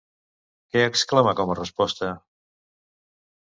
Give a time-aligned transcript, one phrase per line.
[0.75, 2.13] Què exclama com a resposta?